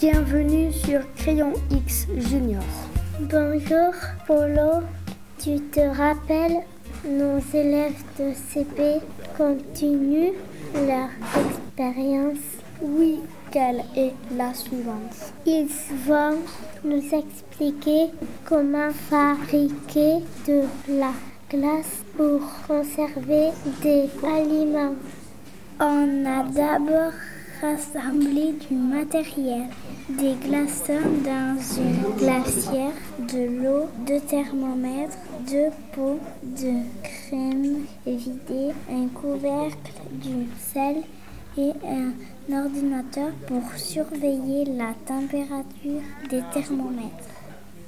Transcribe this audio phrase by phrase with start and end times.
[0.00, 2.62] sur Crayon X Junior.
[3.20, 3.92] Bonjour
[4.26, 4.82] Polo,
[5.38, 6.62] tu te rappelles
[7.06, 9.00] nos élèves de CP
[9.36, 10.32] continuent
[10.74, 12.38] leur expérience?
[12.80, 15.34] Oui, quelle est la suivante?
[15.44, 15.68] Ils
[16.06, 16.38] vont
[16.82, 18.06] nous expliquer
[18.46, 21.12] comment fabriquer de la
[21.50, 23.50] glace pour conserver
[23.82, 24.94] des aliments.
[25.78, 27.12] On a d'abord
[27.60, 29.66] rassemblé du matériel,
[30.08, 39.08] des glaçons dans une glacière, de l'eau, deux thermomètres, deux pots de crème vidée, un
[39.08, 41.02] couvercle, du sel
[41.58, 47.28] et un ordinateur pour surveiller la température des thermomètres.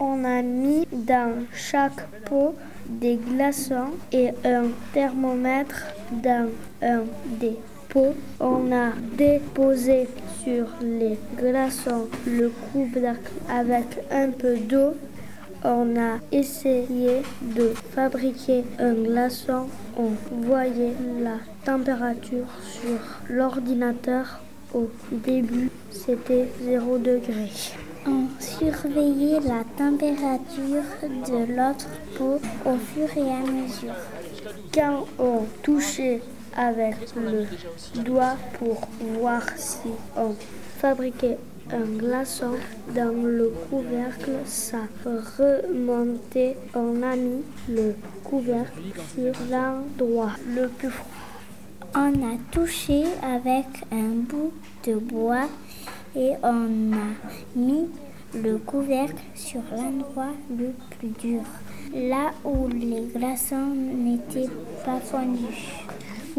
[0.00, 2.54] On a mis dans chaque pot
[2.88, 6.48] des glaçons et un thermomètre dans
[6.82, 7.02] un
[7.38, 7.56] des
[8.38, 10.06] On a déposé
[10.44, 14.94] sur les glaçons le couvercle avec un peu d'eau.
[15.64, 19.66] On a essayé de fabriquer un glaçon.
[19.98, 20.10] On
[20.46, 24.40] voyait la température sur l'ordinateur.
[24.72, 27.50] Au début, c'était 0 degré.
[28.06, 33.96] On surveillait la température de l'autre pot au fur et à mesure.
[34.72, 36.20] Quand on touchait
[36.56, 37.46] avec le
[38.02, 40.34] doigt pour voir si on
[40.78, 41.38] fabriquait
[41.72, 42.52] un glaçon
[42.94, 46.56] dans le couvercle, ça remontait.
[46.74, 48.80] On a mis le couvercle
[49.14, 51.06] sur l'endroit le plus froid.
[51.94, 54.52] On a touché avec un bout
[54.86, 55.48] de bois
[56.16, 57.88] et on a mis
[58.34, 61.42] le couvercle sur l'endroit le plus dur,
[61.92, 64.50] là où les glaçons n'étaient
[64.84, 65.84] pas fondus.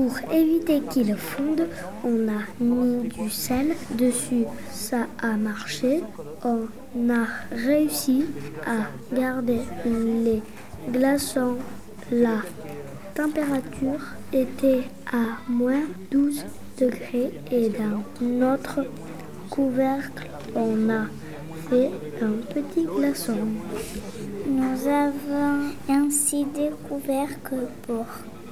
[0.00, 1.66] Pour éviter qu'ils fondent,
[2.04, 4.46] on a mis du sel dessus.
[4.72, 6.00] Ça a marché.
[6.42, 8.24] On a réussi
[8.66, 10.40] à garder les
[10.90, 11.56] glaçons.
[12.10, 12.38] La
[13.14, 14.00] température
[14.32, 16.46] était à moins 12
[16.78, 18.86] degrés et dans notre
[19.50, 21.08] couvercle, on a
[21.68, 21.90] fait
[22.22, 23.36] un petit glaçon.
[24.48, 28.06] Nous avons ainsi découvert que pour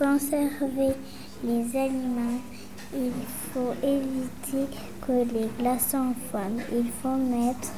[0.00, 0.94] conserver
[1.44, 2.40] les aliments,
[2.94, 3.12] il
[3.52, 4.74] faut éviter
[5.06, 6.62] que les glaçons fondent.
[6.72, 7.72] Il faut mettre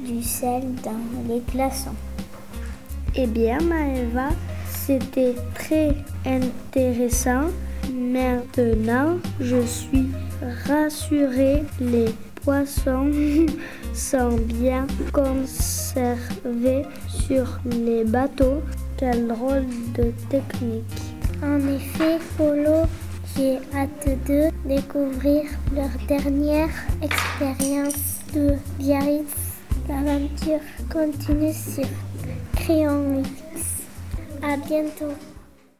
[0.00, 1.94] du sel dans les glaçons.
[3.14, 4.30] Eh bien, Maëva,
[4.68, 5.94] c'était très
[6.26, 7.50] intéressant.
[7.94, 10.08] Maintenant, je suis
[10.66, 11.62] rassurée.
[11.80, 12.12] Les
[12.42, 13.10] poissons
[13.94, 18.62] sont bien conservés sur les bateaux.
[18.96, 21.11] Quel drôle de technique.
[21.42, 22.86] En effet, Polo,
[23.36, 25.42] j'ai hâte de découvrir
[25.74, 26.70] leur dernière
[27.02, 29.34] expérience de Biarritz.
[29.88, 31.88] L'aventure continue sur
[32.54, 33.82] Crayon X.
[34.40, 35.16] À bientôt.